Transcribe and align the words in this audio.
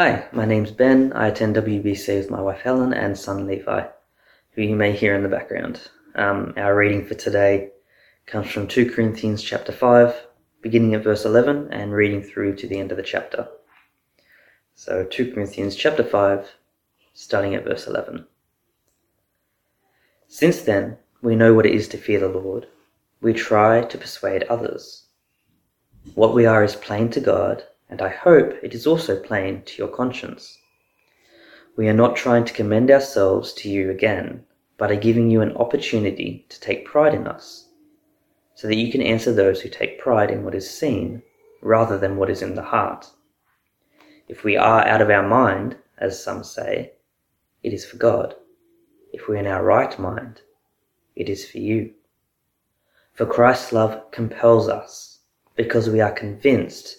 Hi, 0.00 0.28
my 0.30 0.44
name's 0.44 0.70
Ben. 0.70 1.12
I 1.12 1.26
attend 1.26 1.56
WBC 1.56 2.18
with 2.18 2.30
my 2.30 2.40
wife 2.40 2.60
Helen 2.60 2.94
and 2.94 3.18
son 3.18 3.48
Levi, 3.48 3.84
who 4.52 4.62
you 4.62 4.76
may 4.76 4.92
hear 4.92 5.12
in 5.12 5.24
the 5.24 5.28
background. 5.28 5.90
Um, 6.14 6.54
our 6.56 6.76
reading 6.76 7.04
for 7.04 7.14
today 7.14 7.70
comes 8.24 8.48
from 8.48 8.68
2 8.68 8.92
Corinthians 8.92 9.42
chapter 9.42 9.72
5, 9.72 10.28
beginning 10.62 10.94
at 10.94 11.02
verse 11.02 11.24
11 11.24 11.72
and 11.72 11.92
reading 11.92 12.22
through 12.22 12.54
to 12.58 12.68
the 12.68 12.78
end 12.78 12.92
of 12.92 12.96
the 12.96 13.02
chapter. 13.02 13.48
So 14.76 15.02
2 15.02 15.32
Corinthians 15.32 15.74
chapter 15.74 16.04
5, 16.04 16.48
starting 17.14 17.56
at 17.56 17.64
verse 17.64 17.88
11. 17.88 18.24
Since 20.28 20.60
then, 20.60 20.98
we 21.22 21.34
know 21.34 21.54
what 21.54 21.66
it 21.66 21.74
is 21.74 21.88
to 21.88 21.98
fear 21.98 22.20
the 22.20 22.28
Lord. 22.28 22.68
We 23.20 23.32
try 23.32 23.82
to 23.82 23.98
persuade 23.98 24.44
others. 24.44 25.06
What 26.14 26.36
we 26.36 26.46
are 26.46 26.62
is 26.62 26.76
plain 26.76 27.10
to 27.10 27.20
God, 27.20 27.64
and 27.90 28.02
I 28.02 28.08
hope 28.08 28.54
it 28.62 28.74
is 28.74 28.86
also 28.86 29.18
plain 29.20 29.62
to 29.62 29.78
your 29.78 29.88
conscience. 29.88 30.58
We 31.76 31.88
are 31.88 31.94
not 31.94 32.16
trying 32.16 32.44
to 32.44 32.52
commend 32.52 32.90
ourselves 32.90 33.52
to 33.54 33.68
you 33.68 33.90
again, 33.90 34.44
but 34.76 34.90
are 34.90 34.96
giving 34.96 35.30
you 35.30 35.42
an 35.42 35.56
opportunity 35.56 36.46
to 36.48 36.60
take 36.60 36.84
pride 36.84 37.14
in 37.14 37.26
us, 37.26 37.68
so 38.54 38.66
that 38.66 38.76
you 38.76 38.90
can 38.90 39.02
answer 39.02 39.32
those 39.32 39.60
who 39.60 39.68
take 39.68 40.00
pride 40.00 40.30
in 40.30 40.44
what 40.44 40.54
is 40.54 40.68
seen 40.68 41.22
rather 41.62 41.98
than 41.98 42.16
what 42.16 42.30
is 42.30 42.42
in 42.42 42.54
the 42.54 42.62
heart. 42.62 43.10
If 44.28 44.44
we 44.44 44.56
are 44.56 44.86
out 44.86 45.00
of 45.00 45.10
our 45.10 45.26
mind, 45.26 45.76
as 45.98 46.22
some 46.22 46.44
say, 46.44 46.92
it 47.62 47.72
is 47.72 47.84
for 47.84 47.96
God. 47.96 48.34
If 49.12 49.26
we 49.26 49.36
are 49.36 49.40
in 49.40 49.46
our 49.46 49.64
right 49.64 49.98
mind, 49.98 50.42
it 51.16 51.28
is 51.28 51.48
for 51.48 51.58
you. 51.58 51.92
For 53.14 53.26
Christ's 53.26 53.72
love 53.72 54.10
compels 54.10 54.68
us, 54.68 55.20
because 55.56 55.88
we 55.88 56.00
are 56.00 56.12
convinced 56.12 56.98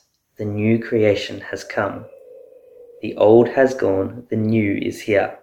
the 0.41 0.45
new 0.45 0.79
creation 0.79 1.39
has 1.39 1.63
come. 1.63 2.03
The 3.03 3.15
old 3.15 3.47
has 3.49 3.75
gone, 3.75 4.25
the 4.31 4.35
new 4.35 4.73
is 4.73 4.99
here. 4.99 5.37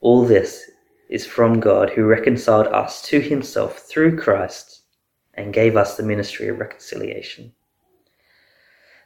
All 0.00 0.24
this 0.24 0.70
is 1.08 1.26
from 1.26 1.58
God 1.58 1.90
who 1.90 2.04
reconciled 2.04 2.68
us 2.68 3.02
to 3.08 3.18
himself 3.18 3.80
through 3.80 4.16
Christ 4.16 4.82
and 5.34 5.52
gave 5.52 5.76
us 5.76 5.96
the 5.96 6.04
ministry 6.04 6.46
of 6.46 6.60
reconciliation. 6.60 7.52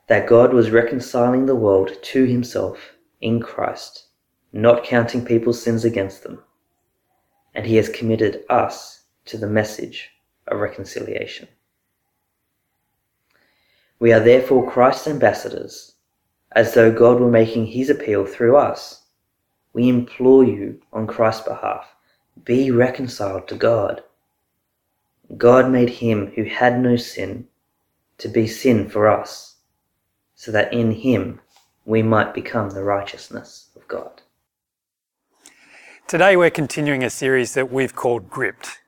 That 0.09 0.29
God 0.29 0.53
was 0.53 0.71
reconciling 0.71 1.47
the 1.47 1.57
world 1.57 1.93
to 2.03 2.25
himself 2.27 2.93
in 3.23 3.41
Christ, 3.41 4.09
not 4.53 4.85
counting 4.85 5.25
people's 5.25 5.63
sins 5.63 5.87
against 5.87 6.25
them, 6.25 6.43
and 7.55 7.65
he 7.65 7.77
has 7.77 7.89
committed 7.89 8.45
us 8.51 9.05
to 9.25 9.39
the 9.39 9.49
message 9.49 10.11
of 10.47 10.61
reconciliation. 10.61 11.49
We 14.01 14.13
are 14.13 14.21
therefore 14.21 14.71
Christ's 14.71 15.09
ambassadors, 15.09 15.95
as 16.53 16.75
though 16.75 16.93
God 16.93 17.21
were 17.21 17.31
making 17.31 17.67
his 17.67 17.91
appeal 17.91 18.25
through 18.25 18.57
us. 18.57 19.03
We 19.73 19.89
implore 19.89 20.45
you 20.45 20.81
on 20.93 21.07
Christ's 21.07 21.47
behalf, 21.47 21.95
be 22.45 22.71
reconciled 22.71 23.49
to 23.49 23.57
God. 23.57 24.03
God 25.37 25.71
made 25.71 25.91
him 25.91 26.33
who 26.35 26.45
had 26.45 26.81
no 26.81 26.97
sin 26.97 27.49
to 28.19 28.29
be 28.29 28.47
sin 28.47 28.89
for 28.89 29.09
us, 29.09 29.57
so 30.35 30.53
that 30.53 30.73
in 30.73 30.93
him 30.93 31.41
we 31.85 32.03
might 32.03 32.35
become 32.35 32.71
the 32.71 32.85
righteousness 32.85 33.71
of 33.75 33.87
God. 33.89 34.23
Today 36.07 36.37
we're 36.37 36.51
continuing 36.51 37.03
a 37.03 37.11
series 37.11 37.55
that 37.55 37.71
we've 37.71 37.95
called 37.95 38.31
Gripped. 38.31 38.81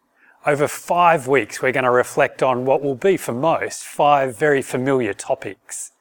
Over 0.47 0.69
five 0.69 1.29
weeks, 1.29 1.61
we're 1.61 1.73
going 1.73 1.85
to 1.85 1.91
reflect 1.91 2.43
on 2.43 2.65
what 2.65 2.81
will 2.81 2.95
be, 2.95 3.19
for 3.19 3.33
most, 3.33 3.85
five 3.85 4.39
very 4.39 4.63
familiar 4.63 5.13
topics. 5.13 5.93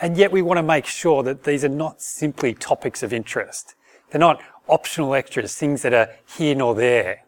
And 0.00 0.16
yet 0.16 0.32
we 0.32 0.40
want 0.40 0.56
to 0.56 0.62
make 0.62 0.86
sure 0.86 1.22
that 1.22 1.44
these 1.44 1.64
are 1.64 1.68
not 1.68 2.00
simply 2.00 2.54
topics 2.54 3.02
of 3.02 3.12
interest. 3.12 3.74
They're 4.10 4.18
not 4.18 4.40
optional 4.68 5.14
extras, 5.14 5.54
things 5.54 5.82
that 5.82 5.92
are 5.92 6.08
here 6.26 6.54
nor 6.54 6.74
there. 6.74 7.24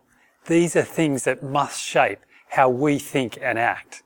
These 0.46 0.76
are 0.76 0.82
things 0.82 1.24
that 1.24 1.42
must 1.42 1.78
shape 1.78 2.20
how 2.48 2.70
we 2.70 2.98
think 2.98 3.38
and 3.42 3.58
act, 3.58 4.02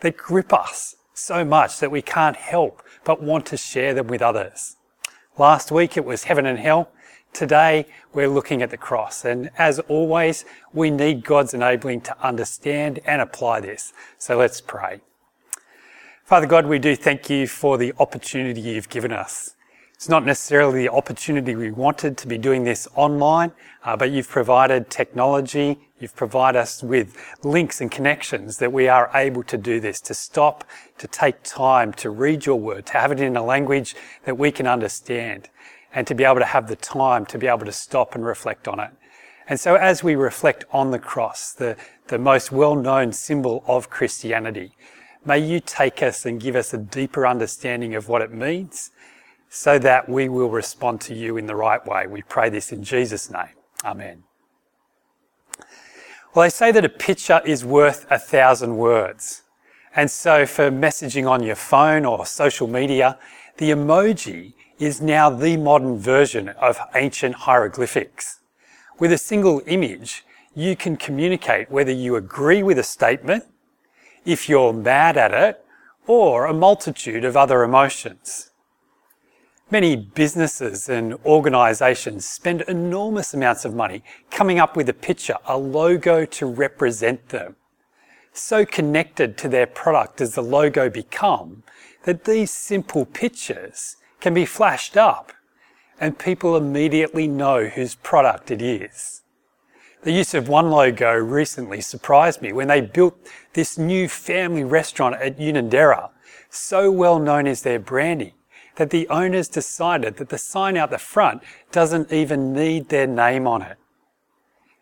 They 0.00 0.12
grip 0.12 0.52
us 0.52 0.94
so 1.12 1.44
much 1.44 1.80
that 1.80 1.90
we 1.90 2.02
can't 2.02 2.36
help 2.36 2.82
but 3.04 3.22
want 3.22 3.46
to 3.46 3.56
share 3.56 3.94
them 3.94 4.06
with 4.06 4.22
others. 4.22 4.76
Last 5.36 5.72
week 5.72 5.96
it 5.96 6.04
was 6.04 6.24
heaven 6.24 6.46
and 6.46 6.58
hell. 6.58 6.90
Today, 7.32 7.86
we're 8.12 8.28
looking 8.28 8.60
at 8.60 8.70
the 8.70 8.76
cross. 8.76 9.24
And 9.24 9.50
as 9.56 9.78
always, 9.80 10.44
we 10.72 10.90
need 10.90 11.24
God's 11.24 11.54
enabling 11.54 12.02
to 12.02 12.26
understand 12.26 13.00
and 13.06 13.22
apply 13.22 13.60
this. 13.60 13.92
So 14.18 14.36
let's 14.36 14.60
pray. 14.60 15.00
Father 16.24 16.46
God, 16.46 16.66
we 16.66 16.78
do 16.78 16.94
thank 16.94 17.30
you 17.30 17.46
for 17.46 17.78
the 17.78 17.92
opportunity 17.98 18.60
you've 18.60 18.88
given 18.88 19.12
us. 19.12 19.54
It's 19.94 20.08
not 20.08 20.24
necessarily 20.24 20.86
the 20.86 20.92
opportunity 20.92 21.54
we 21.54 21.70
wanted 21.70 22.16
to 22.18 22.26
be 22.26 22.38
doing 22.38 22.64
this 22.64 22.88
online, 22.94 23.52
uh, 23.84 23.96
but 23.96 24.10
you've 24.10 24.28
provided 24.28 24.88
technology, 24.88 25.78
you've 25.98 26.16
provided 26.16 26.58
us 26.58 26.82
with 26.82 27.16
links 27.42 27.82
and 27.82 27.90
connections 27.90 28.56
that 28.58 28.72
we 28.72 28.88
are 28.88 29.10
able 29.14 29.42
to 29.42 29.58
do 29.58 29.78
this, 29.78 30.00
to 30.00 30.14
stop, 30.14 30.64
to 30.96 31.06
take 31.06 31.42
time, 31.42 31.92
to 31.94 32.08
read 32.08 32.46
your 32.46 32.56
word, 32.56 32.86
to 32.86 32.92
have 32.94 33.12
it 33.12 33.20
in 33.20 33.36
a 33.36 33.42
language 33.42 33.94
that 34.24 34.38
we 34.38 34.50
can 34.50 34.66
understand 34.66 35.50
and 35.94 36.06
to 36.06 36.14
be 36.14 36.24
able 36.24 36.38
to 36.38 36.44
have 36.44 36.68
the 36.68 36.76
time 36.76 37.26
to 37.26 37.38
be 37.38 37.46
able 37.46 37.66
to 37.66 37.72
stop 37.72 38.14
and 38.14 38.24
reflect 38.24 38.68
on 38.68 38.80
it. 38.80 38.90
And 39.48 39.58
so 39.58 39.74
as 39.74 40.04
we 40.04 40.14
reflect 40.14 40.64
on 40.70 40.92
the 40.92 40.98
cross, 40.98 41.52
the, 41.52 41.76
the 42.06 42.18
most 42.18 42.52
well-known 42.52 43.12
symbol 43.12 43.64
of 43.66 43.90
Christianity, 43.90 44.76
may 45.24 45.38
you 45.38 45.60
take 45.60 46.02
us 46.02 46.24
and 46.24 46.40
give 46.40 46.54
us 46.54 46.72
a 46.72 46.78
deeper 46.78 47.26
understanding 47.26 47.94
of 47.94 48.08
what 48.08 48.22
it 48.22 48.32
means 48.32 48.92
so 49.48 49.78
that 49.80 50.08
we 50.08 50.28
will 50.28 50.50
respond 50.50 51.00
to 51.00 51.14
you 51.14 51.36
in 51.36 51.46
the 51.46 51.56
right 51.56 51.84
way. 51.84 52.06
We 52.06 52.22
pray 52.22 52.48
this 52.48 52.70
in 52.70 52.84
Jesus' 52.84 53.30
name. 53.30 53.56
Amen. 53.84 54.22
Well, 56.32 56.44
they 56.44 56.50
say 56.50 56.70
that 56.70 56.84
a 56.84 56.88
picture 56.88 57.42
is 57.44 57.64
worth 57.64 58.06
a 58.08 58.18
thousand 58.18 58.76
words. 58.76 59.42
And 59.96 60.08
so 60.08 60.46
for 60.46 60.70
messaging 60.70 61.28
on 61.28 61.42
your 61.42 61.56
phone 61.56 62.04
or 62.04 62.24
social 62.24 62.68
media, 62.68 63.18
the 63.56 63.70
emoji 63.70 64.54
is 64.80 65.00
now 65.00 65.28
the 65.28 65.58
modern 65.58 65.98
version 65.98 66.48
of 66.48 66.78
ancient 66.94 67.34
hieroglyphics. 67.34 68.40
With 68.98 69.12
a 69.12 69.18
single 69.18 69.62
image, 69.66 70.24
you 70.54 70.74
can 70.74 70.96
communicate 70.96 71.70
whether 71.70 71.92
you 71.92 72.16
agree 72.16 72.62
with 72.62 72.78
a 72.78 72.82
statement, 72.82 73.44
if 74.24 74.48
you're 74.48 74.72
mad 74.72 75.16
at 75.18 75.32
it, 75.32 75.64
or 76.06 76.46
a 76.46 76.54
multitude 76.54 77.24
of 77.24 77.36
other 77.36 77.62
emotions. 77.62 78.50
Many 79.70 79.94
businesses 79.94 80.88
and 80.88 81.14
organisations 81.24 82.26
spend 82.26 82.62
enormous 82.62 83.34
amounts 83.34 83.64
of 83.64 83.74
money 83.74 84.02
coming 84.30 84.58
up 84.58 84.76
with 84.76 84.88
a 84.88 84.94
picture, 84.94 85.36
a 85.46 85.56
logo 85.56 86.24
to 86.24 86.46
represent 86.46 87.28
them. 87.28 87.54
So 88.32 88.64
connected 88.64 89.36
to 89.38 89.48
their 89.48 89.66
product 89.66 90.16
does 90.16 90.34
the 90.34 90.42
logo 90.42 90.88
become 90.88 91.64
that 92.04 92.24
these 92.24 92.50
simple 92.50 93.04
pictures 93.04 93.96
can 94.20 94.34
be 94.34 94.44
flashed 94.44 94.96
up 94.96 95.32
and 96.00 96.18
people 96.18 96.56
immediately 96.56 97.26
know 97.26 97.66
whose 97.66 97.94
product 97.94 98.50
it 98.50 98.62
is. 98.62 99.22
The 100.02 100.12
use 100.12 100.32
of 100.32 100.48
one 100.48 100.70
logo 100.70 101.12
recently 101.12 101.82
surprised 101.82 102.40
me 102.40 102.54
when 102.54 102.68
they 102.68 102.80
built 102.80 103.18
this 103.52 103.76
new 103.76 104.08
family 104.08 104.64
restaurant 104.64 105.16
at 105.16 105.38
Unanderra, 105.38 106.08
so 106.48 106.90
well 106.90 107.18
known 107.18 107.46
as 107.46 107.62
their 107.62 107.78
branding, 107.78 108.32
that 108.76 108.88
the 108.88 109.06
owners 109.08 109.46
decided 109.46 110.16
that 110.16 110.30
the 110.30 110.38
sign 110.38 110.78
out 110.78 110.90
the 110.90 110.96
front 110.96 111.42
doesn't 111.70 112.10
even 112.10 112.54
need 112.54 112.88
their 112.88 113.06
name 113.06 113.46
on 113.46 113.60
it. 113.60 113.76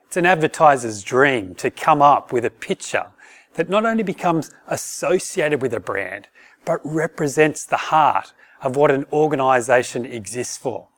It's 0.06 0.16
an 0.16 0.24
advertiser's 0.24 1.02
dream 1.02 1.56
to 1.56 1.70
come 1.70 2.00
up 2.00 2.32
with 2.32 2.44
a 2.44 2.50
picture 2.50 3.06
that 3.54 3.68
not 3.68 3.84
only 3.84 4.04
becomes 4.04 4.52
associated 4.68 5.60
with 5.60 5.74
a 5.74 5.80
brand, 5.80 6.28
but 6.64 6.80
represents 6.84 7.64
the 7.64 7.76
heart 7.76 8.32
of 8.62 8.76
what 8.76 8.90
an 8.90 9.06
organization 9.12 10.04
exists 10.04 10.56
for. 10.56 10.88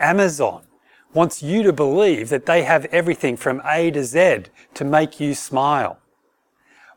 Amazon 0.00 0.64
wants 1.14 1.42
you 1.42 1.62
to 1.62 1.72
believe 1.72 2.28
that 2.28 2.46
they 2.46 2.62
have 2.62 2.84
everything 2.86 3.36
from 3.36 3.62
A 3.64 3.90
to 3.90 4.04
Z 4.04 4.44
to 4.74 4.84
make 4.84 5.20
you 5.20 5.34
smile. 5.34 5.98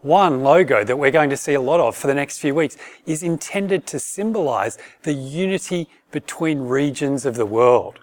One 0.01 0.41
logo 0.41 0.83
that 0.83 0.97
we're 0.97 1.11
going 1.11 1.29
to 1.29 1.37
see 1.37 1.53
a 1.53 1.61
lot 1.61 1.79
of 1.79 1.95
for 1.95 2.07
the 2.07 2.15
next 2.15 2.39
few 2.39 2.55
weeks 2.55 2.75
is 3.05 3.21
intended 3.21 3.85
to 3.87 3.99
symbolize 3.99 4.77
the 5.03 5.13
unity 5.13 5.87
between 6.11 6.61
regions 6.61 7.25
of 7.25 7.35
the 7.35 7.45
world. 7.45 7.99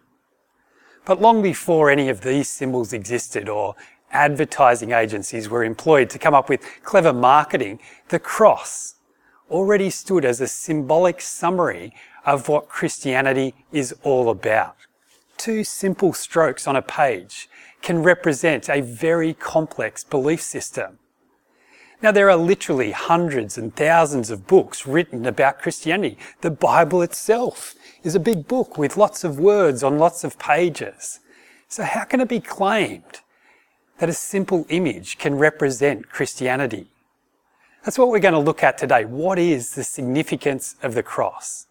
But 1.05 1.21
long 1.21 1.43
before 1.43 1.91
any 1.91 2.09
of 2.09 2.21
these 2.21 2.49
symbols 2.49 2.93
existed 2.93 3.49
or 3.49 3.75
advertising 4.13 4.93
agencies 4.93 5.49
were 5.49 5.65
employed 5.65 6.09
to 6.11 6.19
come 6.19 6.35
up 6.35 6.49
with 6.49 6.63
clever 6.85 7.13
marketing, 7.13 7.81
the 8.09 8.19
cross 8.19 8.95
already 9.51 9.91
stood 9.91 10.25
as 10.25 10.41
a 10.41 10.49
symbolic 10.49 11.21
summary 11.21 11.95
of 12.25 12.49
what 12.49 12.69
Christianity 12.69 13.55
is 13.73 13.95
all 14.03 14.31
about. 14.31 14.77
Two 15.37 15.65
simple 15.65 16.13
strokes 16.13 16.67
on 16.67 16.77
a 16.77 16.83
page 16.83 17.49
can 17.81 18.03
represent 18.03 18.69
a 18.69 18.81
very 18.81 19.35
complex 19.35 20.05
belief 20.05 20.43
system. 20.43 20.99
Now, 22.01 22.13
there 22.13 22.31
are 22.31 22.37
literally 22.37 22.93
hundreds 22.93 23.59
and 23.59 23.75
thousands 23.75 24.31
of 24.31 24.47
books 24.47 24.87
written 24.87 25.27
about 25.27 25.59
Christianity. 25.59 26.17
The 26.43 26.51
Bible 26.51 27.03
itself 27.03 27.75
is 28.05 28.15
a 28.15 28.21
big 28.21 28.47
book 28.47 28.79
with 28.79 28.97
lots 28.97 29.25
of 29.25 29.41
words 29.41 29.83
on 29.83 29.99
lots 29.99 30.23
of 30.23 30.39
pages. 30.39 31.19
So, 31.69 31.83
how 31.83 32.05
can 32.05 32.21
it 32.21 32.29
be 32.29 32.41
claimed 32.41 33.21
that 33.99 34.09
a 34.09 34.13
simple 34.13 34.65
image 34.69 35.19
can 35.19 35.39
represent 35.39 36.09
Christianity? 36.09 36.87
That's 37.85 37.99
what 37.99 38.09
we're 38.09 38.19
going 38.19 38.35
to 38.35 38.41
look 38.41 38.63
at 38.63 38.79
today. 38.79 39.05
What 39.05 39.39
is 39.39 39.75
the 39.75 39.85
significance 39.85 40.77
of 40.83 40.95
the 40.95 41.03
cross? 41.03 41.67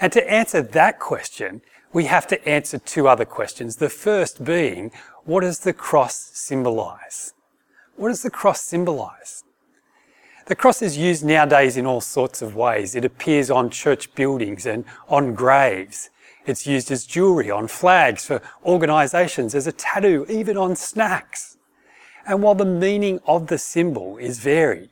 And 0.00 0.12
to 0.12 0.30
answer 0.30 0.62
that 0.62 0.98
question, 0.98 1.62
we 1.92 2.04
have 2.04 2.26
to 2.28 2.48
answer 2.48 2.78
two 2.78 3.08
other 3.08 3.24
questions. 3.24 3.76
The 3.76 3.88
first 3.88 4.44
being, 4.44 4.92
what 5.24 5.40
does 5.40 5.60
the 5.60 5.72
cross 5.72 6.30
symbolize? 6.32 7.34
What 7.96 8.08
does 8.08 8.22
the 8.22 8.30
cross 8.30 8.62
symbolize? 8.62 9.44
The 10.46 10.56
cross 10.56 10.82
is 10.82 10.96
used 10.96 11.24
nowadays 11.24 11.76
in 11.76 11.86
all 11.86 12.00
sorts 12.00 12.42
of 12.42 12.56
ways. 12.56 12.94
It 12.94 13.04
appears 13.04 13.50
on 13.50 13.70
church 13.70 14.14
buildings 14.14 14.66
and 14.66 14.84
on 15.08 15.34
graves. 15.34 16.10
It's 16.46 16.66
used 16.66 16.90
as 16.90 17.04
jewellery, 17.04 17.50
on 17.50 17.68
flags 17.68 18.24
for 18.24 18.40
organisations, 18.64 19.54
as 19.54 19.66
a 19.66 19.72
tattoo, 19.72 20.26
even 20.28 20.56
on 20.56 20.74
snacks. 20.76 21.56
And 22.26 22.42
while 22.42 22.54
the 22.54 22.64
meaning 22.64 23.20
of 23.26 23.48
the 23.48 23.58
symbol 23.58 24.16
is 24.16 24.38
varied, 24.38 24.90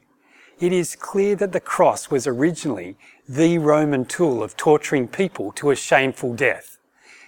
it 0.60 0.72
is 0.72 0.96
clear 0.96 1.36
that 1.36 1.52
the 1.52 1.60
cross 1.60 2.10
was 2.10 2.26
originally 2.26 2.96
the 3.28 3.58
Roman 3.58 4.04
tool 4.04 4.42
of 4.42 4.56
torturing 4.56 5.06
people 5.06 5.52
to 5.52 5.70
a 5.70 5.76
shameful 5.76 6.34
death. 6.34 6.78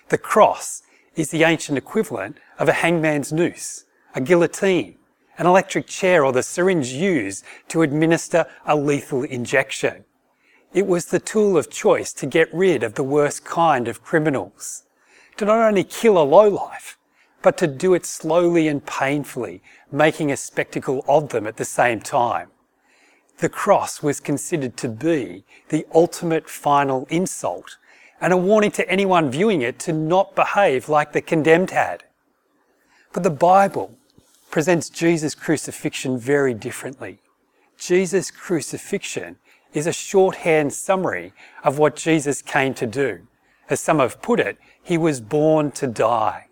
The 0.08 0.18
cross 0.18 0.82
is 1.14 1.30
the 1.30 1.44
ancient 1.44 1.78
equivalent 1.78 2.38
of 2.58 2.68
a 2.68 2.72
hangman's 2.72 3.32
noose, 3.32 3.84
a 4.14 4.20
guillotine, 4.20 4.96
an 5.38 5.46
electric 5.46 5.86
chair 5.86 6.24
or 6.24 6.32
the 6.32 6.42
syringe 6.42 6.88
used 6.88 7.44
to 7.68 7.82
administer 7.82 8.46
a 8.66 8.74
lethal 8.74 9.22
injection. 9.22 10.04
It 10.72 10.86
was 10.86 11.06
the 11.06 11.20
tool 11.20 11.56
of 11.56 11.70
choice 11.70 12.12
to 12.14 12.26
get 12.26 12.52
rid 12.52 12.82
of 12.82 12.94
the 12.94 13.04
worst 13.04 13.44
kind 13.44 13.86
of 13.86 14.02
criminals, 14.02 14.84
to 15.36 15.44
not 15.44 15.58
only 15.58 15.84
kill 15.84 16.18
a 16.18 16.24
lowlife, 16.24 16.98
but 17.42 17.56
to 17.58 17.66
do 17.66 17.94
it 17.94 18.04
slowly 18.04 18.66
and 18.66 18.84
painfully, 18.84 19.62
making 19.90 20.30
a 20.30 20.36
spectacle 20.36 21.04
of 21.08 21.30
them 21.30 21.46
at 21.46 21.56
the 21.56 21.64
same 21.64 22.00
time. 22.00 22.48
The 23.40 23.48
cross 23.48 24.02
was 24.02 24.20
considered 24.20 24.76
to 24.76 24.88
be 24.88 25.44
the 25.70 25.86
ultimate 25.94 26.48
final 26.48 27.06
insult 27.08 27.78
and 28.20 28.34
a 28.34 28.36
warning 28.36 28.70
to 28.72 28.86
anyone 28.86 29.30
viewing 29.30 29.62
it 29.62 29.78
to 29.80 29.94
not 29.94 30.36
behave 30.36 30.90
like 30.90 31.12
the 31.12 31.22
condemned 31.22 31.70
had. 31.70 32.04
But 33.14 33.22
the 33.22 33.30
Bible 33.30 33.96
presents 34.50 34.90
Jesus' 34.90 35.34
crucifixion 35.34 36.18
very 36.18 36.52
differently. 36.52 37.20
Jesus' 37.78 38.30
crucifixion 38.30 39.36
is 39.72 39.86
a 39.86 39.92
shorthand 39.92 40.74
summary 40.74 41.32
of 41.64 41.78
what 41.78 41.96
Jesus 41.96 42.42
came 42.42 42.74
to 42.74 42.86
do. 42.86 43.26
As 43.70 43.80
some 43.80 44.00
have 44.00 44.20
put 44.20 44.38
it, 44.38 44.58
he 44.82 44.98
was 44.98 45.22
born 45.22 45.70
to 45.72 45.86
die. 45.86 46.48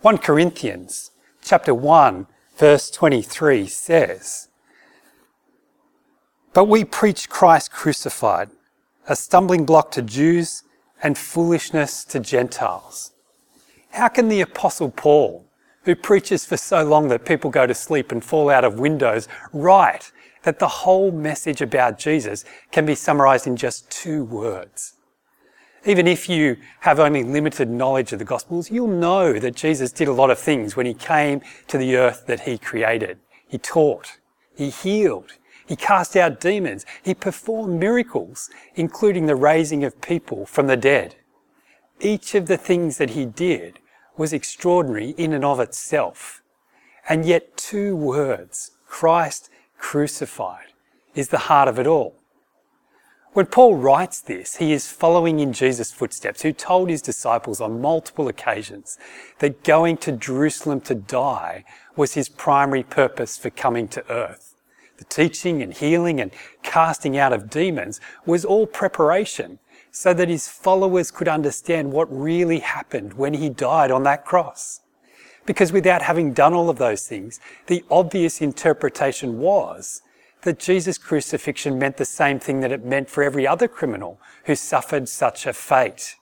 1 0.00 0.16
Corinthians 0.16 1.10
chapter 1.42 1.74
1 1.74 2.26
verse 2.56 2.90
23 2.90 3.66
says, 3.66 4.48
But 6.54 6.64
we 6.64 6.84
preach 6.84 7.28
Christ 7.28 7.72
crucified, 7.72 8.48
a 9.08 9.16
stumbling 9.16 9.66
block 9.66 9.90
to 9.92 10.02
Jews 10.02 10.62
and 11.02 11.18
foolishness 11.18 12.04
to 12.06 12.20
Gentiles. 12.20 13.12
How 13.90 14.08
can 14.08 14.28
the 14.28 14.40
apostle 14.40 14.90
Paul 14.90 15.44
who 15.84 15.94
preaches 15.94 16.46
for 16.46 16.56
so 16.56 16.82
long 16.82 17.08
that 17.08 17.24
people 17.24 17.50
go 17.50 17.66
to 17.66 17.74
sleep 17.74 18.10
and 18.10 18.24
fall 18.24 18.50
out 18.50 18.64
of 18.64 18.78
windows, 18.78 19.28
write 19.52 20.12
that 20.42 20.58
the 20.58 20.68
whole 20.68 21.10
message 21.10 21.60
about 21.60 21.98
Jesus 21.98 22.44
can 22.70 22.86
be 22.86 22.94
summarized 22.94 23.46
in 23.46 23.56
just 23.56 23.90
two 23.90 24.24
words. 24.24 24.94
Even 25.86 26.06
if 26.06 26.28
you 26.28 26.56
have 26.80 26.98
only 26.98 27.22
limited 27.22 27.68
knowledge 27.68 28.12
of 28.12 28.18
the 28.18 28.24
Gospels, 28.24 28.70
you'll 28.70 28.88
know 28.88 29.38
that 29.38 29.54
Jesus 29.54 29.92
did 29.92 30.08
a 30.08 30.12
lot 30.12 30.30
of 30.30 30.38
things 30.38 30.76
when 30.76 30.86
he 30.86 30.94
came 30.94 31.42
to 31.68 31.76
the 31.76 31.96
earth 31.96 32.26
that 32.26 32.40
he 32.40 32.56
created. 32.56 33.18
He 33.46 33.58
taught, 33.58 34.18
he 34.54 34.70
healed, 34.70 35.32
he 35.66 35.76
cast 35.76 36.16
out 36.16 36.40
demons, 36.40 36.84
he 37.02 37.14
performed 37.14 37.80
miracles, 37.80 38.50
including 38.74 39.26
the 39.26 39.36
raising 39.36 39.84
of 39.84 40.00
people 40.00 40.46
from 40.46 40.66
the 40.66 40.76
dead. 40.76 41.16
Each 42.00 42.34
of 42.34 42.46
the 42.46 42.56
things 42.56 42.98
that 42.98 43.10
he 43.10 43.24
did 43.24 43.78
was 44.16 44.32
extraordinary 44.32 45.10
in 45.10 45.32
and 45.32 45.44
of 45.44 45.60
itself. 45.60 46.42
And 47.08 47.24
yet, 47.24 47.56
two 47.56 47.96
words, 47.96 48.72
Christ 48.86 49.50
crucified, 49.78 50.72
is 51.14 51.28
the 51.28 51.38
heart 51.38 51.68
of 51.68 51.78
it 51.78 51.86
all. 51.86 52.16
When 53.32 53.46
Paul 53.46 53.74
writes 53.74 54.20
this, 54.20 54.56
he 54.56 54.72
is 54.72 54.86
following 54.86 55.40
in 55.40 55.52
Jesus' 55.52 55.90
footsteps, 55.90 56.42
who 56.42 56.52
told 56.52 56.88
his 56.88 57.02
disciples 57.02 57.60
on 57.60 57.80
multiple 57.80 58.28
occasions 58.28 58.96
that 59.40 59.64
going 59.64 59.96
to 59.98 60.12
Jerusalem 60.12 60.80
to 60.82 60.94
die 60.94 61.64
was 61.96 62.14
his 62.14 62.28
primary 62.28 62.84
purpose 62.84 63.36
for 63.36 63.50
coming 63.50 63.88
to 63.88 64.08
earth. 64.08 64.53
The 65.04 65.14
teaching 65.14 65.60
and 65.60 65.74
healing 65.74 66.18
and 66.18 66.30
casting 66.62 67.18
out 67.18 67.34
of 67.34 67.50
demons 67.50 68.00
was 68.24 68.44
all 68.44 68.66
preparation 68.66 69.58
so 69.90 70.14
that 70.14 70.30
his 70.30 70.48
followers 70.48 71.10
could 71.10 71.28
understand 71.28 71.92
what 71.92 72.08
really 72.10 72.60
happened 72.60 73.12
when 73.12 73.34
he 73.34 73.50
died 73.50 73.90
on 73.90 74.02
that 74.04 74.24
cross. 74.24 74.80
Because 75.44 75.72
without 75.72 76.00
having 76.00 76.32
done 76.32 76.54
all 76.54 76.70
of 76.70 76.78
those 76.78 77.06
things, 77.06 77.38
the 77.66 77.84
obvious 77.90 78.40
interpretation 78.40 79.38
was 79.38 80.00
that 80.42 80.58
Jesus' 80.58 80.96
crucifixion 80.96 81.78
meant 81.78 81.98
the 81.98 82.06
same 82.06 82.38
thing 82.38 82.60
that 82.60 82.72
it 82.72 82.84
meant 82.84 83.10
for 83.10 83.22
every 83.22 83.46
other 83.46 83.68
criminal 83.68 84.18
who 84.46 84.54
suffered 84.54 85.06
such 85.08 85.46
a 85.46 85.52
fate. 85.52 86.16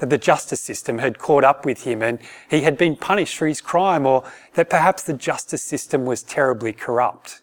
That 0.00 0.10
the 0.10 0.18
justice 0.18 0.60
system 0.60 0.98
had 0.98 1.18
caught 1.18 1.44
up 1.44 1.64
with 1.64 1.84
him 1.84 2.02
and 2.02 2.18
he 2.50 2.60
had 2.60 2.76
been 2.76 2.94
punished 2.94 3.38
for 3.38 3.46
his 3.46 3.62
crime, 3.62 4.04
or 4.04 4.22
that 4.54 4.68
perhaps 4.68 5.02
the 5.02 5.14
justice 5.14 5.62
system 5.62 6.04
was 6.04 6.22
terribly 6.22 6.74
corrupt. 6.74 7.42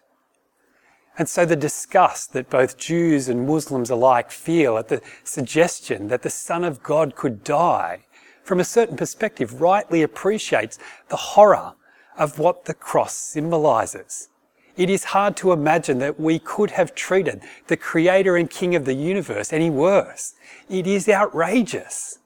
And 1.18 1.28
so 1.28 1.46
the 1.46 1.56
disgust 1.56 2.32
that 2.34 2.50
both 2.50 2.76
Jews 2.76 3.28
and 3.28 3.46
Muslims 3.46 3.90
alike 3.90 4.30
feel 4.30 4.76
at 4.76 4.88
the 4.88 5.00
suggestion 5.24 6.08
that 6.08 6.22
the 6.22 6.30
Son 6.30 6.62
of 6.62 6.82
God 6.82 7.14
could 7.16 7.42
die, 7.42 8.00
from 8.42 8.60
a 8.60 8.64
certain 8.64 8.96
perspective, 8.96 9.60
rightly 9.60 10.02
appreciates 10.02 10.78
the 11.08 11.16
horror 11.16 11.74
of 12.18 12.38
what 12.38 12.66
the 12.66 12.74
cross 12.74 13.14
symbolizes. 13.14 14.28
It 14.76 14.90
is 14.90 15.04
hard 15.04 15.36
to 15.38 15.52
imagine 15.52 15.98
that 16.00 16.20
we 16.20 16.38
could 16.38 16.72
have 16.72 16.94
treated 16.94 17.42
the 17.68 17.78
Creator 17.78 18.36
and 18.36 18.50
King 18.50 18.74
of 18.74 18.84
the 18.84 18.94
universe 18.94 19.52
any 19.52 19.70
worse. 19.70 20.34
It 20.68 20.86
is 20.86 21.08
outrageous 21.08 22.18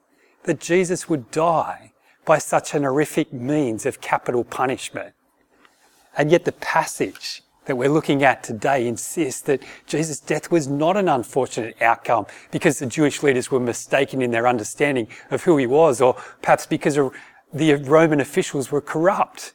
that 0.43 0.59
Jesus 0.59 1.07
would 1.07 1.31
die 1.31 1.93
by 2.25 2.39
such 2.39 2.75
an 2.75 2.83
horrific 2.83 3.31
means 3.31 3.85
of 3.85 4.01
capital 4.01 4.43
punishment. 4.43 5.13
And 6.17 6.29
yet 6.29 6.43
the 6.43 6.51
passage 6.51 7.41
that 7.65 7.75
we're 7.75 7.89
looking 7.89 8.23
at 8.23 8.43
today 8.43 8.87
insists 8.87 9.41
that 9.41 9.63
Jesus' 9.85 10.19
death 10.19 10.49
was 10.49 10.67
not 10.67 10.97
an 10.97 11.07
unfortunate 11.07 11.79
outcome 11.81 12.25
because 12.49 12.79
the 12.79 12.87
Jewish 12.87 13.21
leaders 13.21 13.51
were 13.51 13.59
mistaken 13.59 14.21
in 14.21 14.31
their 14.31 14.47
understanding 14.47 15.07
of 15.29 15.43
who 15.43 15.57
he 15.57 15.67
was, 15.67 16.01
or 16.01 16.15
perhaps 16.41 16.65
because 16.65 16.95
the 17.53 17.75
Roman 17.75 18.19
officials 18.19 18.71
were 18.71 18.81
corrupt. 18.81 19.53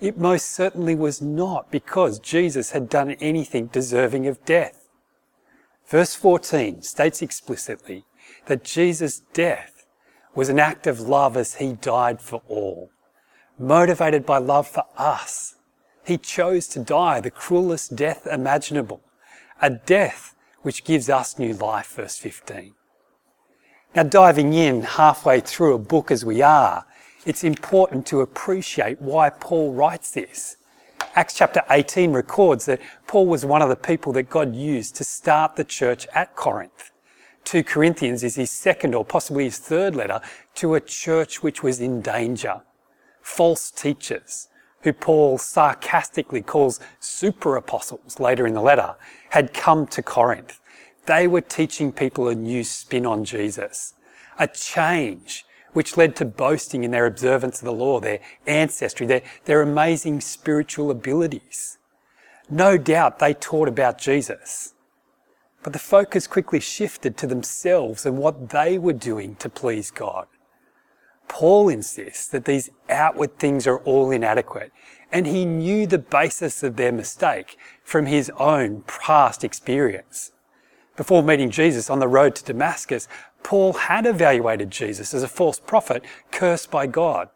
It 0.00 0.16
most 0.16 0.52
certainly 0.52 0.94
was 0.94 1.20
not 1.20 1.70
because 1.70 2.18
Jesus 2.18 2.70
had 2.70 2.88
done 2.88 3.10
anything 3.12 3.66
deserving 3.66 4.26
of 4.26 4.44
death. 4.44 4.88
Verse 5.86 6.14
14 6.14 6.82
states 6.82 7.20
explicitly 7.20 8.04
that 8.46 8.64
Jesus' 8.64 9.20
death 9.32 9.86
was 10.34 10.48
an 10.48 10.58
act 10.58 10.86
of 10.86 11.00
love 11.00 11.36
as 11.36 11.56
he 11.56 11.72
died 11.72 12.20
for 12.20 12.42
all, 12.48 12.90
motivated 13.58 14.24
by 14.24 14.38
love 14.38 14.68
for 14.68 14.84
us 14.96 15.56
he 16.08 16.18
chose 16.18 16.66
to 16.68 16.80
die 16.80 17.20
the 17.20 17.30
cruelest 17.30 17.94
death 17.94 18.26
imaginable, 18.26 19.00
a 19.62 19.70
death 19.70 20.34
which 20.62 20.84
gives 20.84 21.08
us 21.08 21.38
new 21.38 21.54
life, 21.54 21.94
verse 21.94 22.16
15. 22.16 22.74
Now, 23.94 24.02
diving 24.02 24.52
in 24.54 24.82
halfway 24.82 25.40
through 25.40 25.74
a 25.74 25.78
book 25.78 26.10
as 26.10 26.24
we 26.24 26.42
are, 26.42 26.84
it's 27.24 27.44
important 27.44 28.06
to 28.06 28.20
appreciate 28.20 29.00
why 29.00 29.30
Paul 29.30 29.72
writes 29.72 30.10
this. 30.10 30.56
Acts 31.14 31.34
chapter 31.34 31.62
18 31.70 32.12
records 32.12 32.66
that 32.66 32.80
Paul 33.06 33.26
was 33.26 33.44
one 33.44 33.62
of 33.62 33.68
the 33.68 33.76
people 33.76 34.12
that 34.14 34.30
God 34.30 34.54
used 34.54 34.96
to 34.96 35.04
start 35.04 35.56
the 35.56 35.64
church 35.64 36.06
at 36.14 36.34
Corinth, 36.34 36.90
2 37.48 37.64
Corinthians 37.64 38.22
is 38.22 38.36
his 38.36 38.50
second 38.50 38.94
or 38.94 39.06
possibly 39.06 39.44
his 39.44 39.56
third 39.56 39.96
letter 39.96 40.20
to 40.54 40.74
a 40.74 40.80
church 40.82 41.42
which 41.42 41.62
was 41.62 41.80
in 41.80 42.02
danger. 42.02 42.60
False 43.22 43.70
teachers, 43.70 44.48
who 44.82 44.92
Paul 44.92 45.38
sarcastically 45.38 46.42
calls 46.42 46.80
super 47.00 47.56
apostles 47.56 48.20
later 48.20 48.46
in 48.46 48.54
the 48.54 48.60
letter, 48.60 48.94
had 49.30 49.52
come 49.52 49.86
to 49.88 50.02
Corinth. 50.02 50.60
They 51.06 51.26
were 51.26 51.40
teaching 51.40 51.92
people 51.92 52.28
a 52.28 52.34
new 52.34 52.64
spin 52.64 53.06
on 53.06 53.24
Jesus, 53.24 53.94
a 54.38 54.46
change 54.46 55.44
which 55.72 55.96
led 55.96 56.16
to 56.16 56.24
boasting 56.24 56.84
in 56.84 56.90
their 56.90 57.06
observance 57.06 57.60
of 57.60 57.64
the 57.64 57.72
law, 57.72 58.00
their 58.00 58.20
ancestry, 58.46 59.06
their, 59.06 59.22
their 59.44 59.62
amazing 59.62 60.20
spiritual 60.20 60.90
abilities. 60.90 61.78
No 62.50 62.78
doubt 62.78 63.18
they 63.18 63.34
taught 63.34 63.68
about 63.68 63.98
Jesus. 63.98 64.74
But 65.62 65.72
the 65.72 65.78
focus 65.78 66.26
quickly 66.26 66.60
shifted 66.60 67.16
to 67.18 67.26
themselves 67.26 68.06
and 68.06 68.16
what 68.16 68.50
they 68.50 68.78
were 68.78 68.92
doing 68.92 69.36
to 69.36 69.48
please 69.48 69.90
God. 69.90 70.26
Paul 71.28 71.68
insists 71.68 72.26
that 72.28 72.46
these 72.46 72.70
outward 72.88 73.38
things 73.38 73.66
are 73.66 73.78
all 73.80 74.10
inadequate, 74.10 74.72
and 75.12 75.26
he 75.26 75.44
knew 75.44 75.86
the 75.86 75.98
basis 75.98 76.62
of 76.62 76.76
their 76.76 76.92
mistake 76.92 77.56
from 77.84 78.06
his 78.06 78.30
own 78.38 78.82
past 78.86 79.44
experience. 79.44 80.32
Before 80.96 81.22
meeting 81.22 81.50
Jesus 81.50 81.90
on 81.90 82.00
the 82.00 82.08
road 82.08 82.34
to 82.36 82.44
Damascus, 82.44 83.06
Paul 83.44 83.72
had 83.72 84.04
evaluated 84.04 84.70
Jesus 84.70 85.14
as 85.14 85.22
a 85.22 85.28
false 85.28 85.60
prophet 85.60 86.02
cursed 86.32 86.70
by 86.70 86.86
God. 86.86 87.28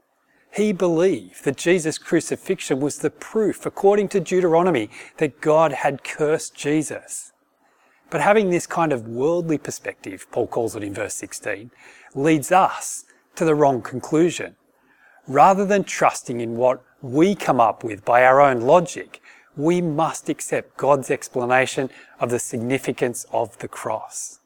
He 0.53 0.73
believed 0.73 1.45
that 1.45 1.57
Jesus' 1.57 1.97
crucifixion 1.97 2.81
was 2.81 2.99
the 2.99 3.11
proof, 3.11 3.65
according 3.65 4.09
to 4.09 4.21
Deuteronomy, 4.21 4.91
that 5.19 5.41
God 5.41 5.73
had 5.73 6.05
cursed 6.05 6.55
Jesus. 6.55 7.33
But 8.11 8.21
having 8.21 8.51
this 8.51 8.67
kind 8.67 8.93
of 8.93 9.09
worldly 9.09 9.57
perspective, 9.57 10.27
Paul 10.31 10.47
calls 10.47 10.77
it 10.77 10.83
in 10.83 10.93
verse 10.93 11.15
16, 11.15 11.71
leads 12.15 12.53
us 12.53 13.05
to 13.37 13.45
the 13.45 13.55
wrong 13.55 13.83
conclusion. 13.83 14.57
Rather 15.27 15.65
than 15.65 15.85
trusting 15.85 16.41
in 16.41 16.57
what 16.57 16.83
we 17.01 17.35
come 17.35 17.61
up 17.61 17.85
with 17.85 18.05
by 18.05 18.25
our 18.25 18.41
own 18.41 18.61
logic, 18.61 19.21
we 19.57 19.81
must 19.81 20.29
accept 20.29 20.77
God's 20.77 21.11
explanation 21.11 21.91
of 22.21 22.31
the 22.31 22.39
significance 22.39 23.27
of 23.33 23.59
the 23.59 23.69
cross, 23.69 24.41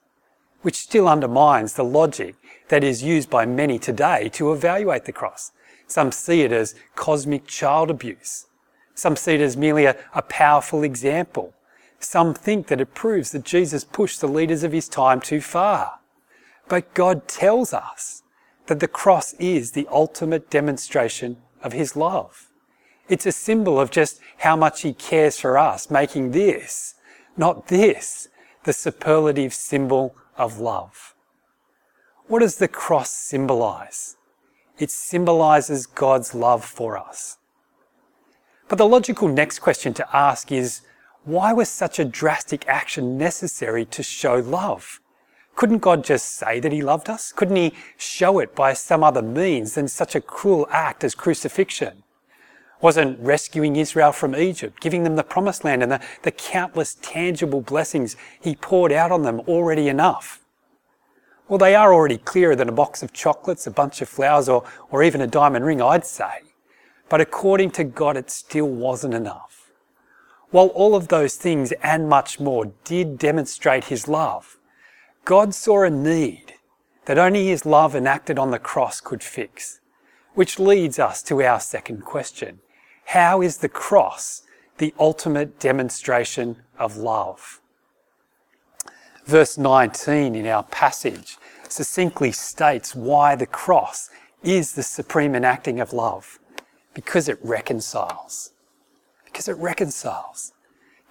which 0.63 0.77
still 0.77 1.09
undermines 1.09 1.75
the 1.75 1.85
logic 1.85 2.35
that 2.69 2.83
is 2.83 3.03
used 3.03 3.31
by 3.31 3.47
many 3.47 3.79
today 3.79 4.29
to 4.31 4.53
evaluate 4.53 5.05
the 5.05 5.13
cross. 5.13 5.53
Some 5.87 6.11
see 6.13 6.43
it 6.43 6.53
as 6.53 6.75
cosmic 6.97 7.47
child 7.47 7.91
abuse. 7.91 8.47
Some 8.95 9.15
see 9.17 9.35
it 9.35 9.41
as 9.41 9.57
merely 9.57 9.85
a, 9.85 9.97
a 10.15 10.23
powerful 10.23 10.83
example 10.83 11.55
some 11.99 12.35
think 12.35 12.67
that 12.69 12.81
it 12.81 12.95
proves 12.95 13.33
that 13.33 13.45
Jesus 13.45 13.85
pushed 13.85 14.21
the 14.21 14.29
leaders 14.29 14.63
of 14.63 14.73
his 14.73 14.89
time 14.89 15.21
too 15.21 15.41
far. 15.41 16.01
But 16.69 16.95
God 16.95 17.29
tells 17.29 17.73
us 17.73 18.23
that 18.67 18.81
the 18.81 18.89
cross 18.89 19.35
is 19.35 19.73
the 19.73 19.89
ultimate 19.91 20.51
demonstration 20.51 21.37
of 21.63 21.73
his 21.73 21.97
love. 21.97 22.51
It's 23.09 23.27
a 23.27 23.33
symbol 23.33 23.79
of 23.79 23.91
just 23.91 24.21
how 24.39 24.57
much 24.57 24.83
he 24.83 24.93
cares 24.93 25.39
for 25.39 25.57
us, 25.57 25.91
making 25.91 26.33
this, 26.33 26.95
not 27.37 27.69
this, 27.69 28.29
the 28.65 28.73
superlative 28.73 29.55
symbol 29.55 30.17
of 30.37 30.59
love. 30.59 31.15
What 32.27 32.41
does 32.41 32.57
the 32.57 32.69
cross 32.69 33.11
symbolize? 33.11 34.17
It 34.79 34.91
symbolizes 34.91 35.87
God's 35.87 36.35
love 36.35 36.65
for 36.65 36.99
us. 36.99 37.39
But 38.69 38.79
the 38.79 38.89
logical 38.89 39.29
next 39.29 39.61
question 39.61 39.95
to 39.95 40.17
ask 40.17 40.51
is, 40.51 40.81
why 41.23 41.53
was 41.53 41.69
such 41.69 41.99
a 41.99 42.05
drastic 42.05 42.67
action 42.67 43.17
necessary 43.17 43.85
to 43.87 44.03
show 44.03 44.35
love? 44.35 45.01
Couldn't 45.57 45.79
God 45.79 46.05
just 46.05 46.37
say 46.37 46.61
that 46.61 46.71
He 46.71 46.83
loved 46.83 47.09
us? 47.09 47.33
Couldn't 47.33 47.57
He 47.57 47.73
show 47.97 48.39
it 48.39 48.55
by 48.55 48.75
some 48.75 49.03
other 49.03 49.23
means 49.23 49.75
than 49.75 49.89
such 49.89 50.15
a 50.15 50.21
cruel 50.21 50.69
act 50.71 51.03
as 51.03 51.15
crucifixion? 51.15 52.03
Wasn't 52.83 53.19
rescuing 53.19 53.77
Israel 53.77 54.13
from 54.13 54.37
Egypt, 54.37 54.81
giving 54.81 55.03
them 55.03 55.17
the 55.17 55.25
promised 55.25 55.65
land 55.65 55.83
and 55.83 55.91
the, 55.91 56.01
the 56.23 56.31
countless 56.31 56.95
tangible 57.01 57.63
blessings 57.63 58.17
He 58.39 58.55
poured 58.55 58.93
out 58.93 59.11
on 59.11 59.23
them 59.23 59.41
already 59.41 59.89
enough? 59.89 60.43
Well, 61.49 61.59
they 61.59 61.75
are 61.75 61.95
already 61.95 62.19
clearer 62.19 62.55
than 62.55 62.69
a 62.69 62.73
box 62.73 63.03
of 63.03 63.15
chocolates, 63.15 63.67
a 63.67 63.71
bunch 63.71 64.03
of 64.03 64.09
flowers, 64.09 64.49
or, 64.49 64.65
or 64.91 65.03
even 65.03 65.23
a 65.23 65.27
diamond 65.27 65.65
ring, 65.65 65.81
I'd 65.81 66.05
say. 66.05 66.43
But 67.09 67.21
according 67.21 67.71
to 67.73 67.85
God, 67.85 68.17
it 68.17 68.31
still 68.31 68.69
wasn't 68.69 69.15
enough. 69.15 69.71
While 70.51 70.67
all 70.69 70.95
of 70.95 71.09
those 71.09 71.37
things 71.37 71.73
and 71.83 72.09
much 72.09 72.41
more 72.41 72.73
did 72.85 73.17
demonstrate 73.17 73.85
his 73.85 74.07
love, 74.07 74.59
God 75.27 75.55
saw 75.55 75.83
a 75.83 75.91
need 75.91 76.55
that 77.07 77.19
only 77.19 77.49
his 77.49 77.67
love 77.67 77.95
enacted 77.95 78.39
on 78.39 78.53
the 78.53 78.59
cross 78.59 79.01
could 79.01 79.23
fix. 79.23 79.81
Which 80.35 80.59
leads 80.59 80.99
us 80.99 81.23
to 81.25 81.43
our 81.43 81.61
second 81.61 82.05
question. 82.05 82.61
How 83.07 83.43
is 83.43 83.59
the 83.59 83.69
cross 83.69 84.43
the 84.79 84.95
ultimate 84.99 85.59
demonstration 85.59 86.63
of 86.79 86.97
love? 86.97 87.61
Verse 89.25 89.59
19 89.59 90.35
in 90.35 90.47
our 90.47 90.63
passage 90.63 91.37
succinctly 91.69 92.31
states 92.33 92.95
why 92.95 93.35
the 93.35 93.47
cross 93.47 94.09
is 94.43 94.75
the 94.75 94.83
supreme 94.83 95.35
enacting 95.35 95.81
of 95.81 95.93
love. 95.93 96.39
Because 96.95 97.29
it 97.29 97.39
reconciles 97.43 98.53
because 99.37 99.49
it 99.49 99.59
reconciles. 99.59 100.55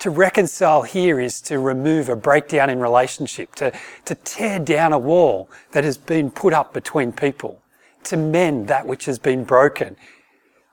To 0.05 0.11
reconcile 0.11 0.83
here 0.83 1.19
is 1.19 1.41
to 1.41 1.57
remove 1.57 2.09
a 2.09 2.15
breakdown 2.15 2.69
in 2.69 2.79
relationship, 2.79 3.55
to, 3.55 3.71
to 4.05 4.13
tear 4.13 4.59
down 4.59 4.93
a 4.93 4.99
wall 4.99 5.49
that 5.71 5.83
has 5.83 5.97
been 5.97 6.29
put 6.29 6.53
up 6.53 6.75
between 6.75 7.11
people, 7.11 7.59
to 8.03 8.15
mend 8.15 8.67
that 8.67 8.85
which 8.85 9.05
has 9.05 9.17
been 9.17 9.43
broken. 9.43 9.95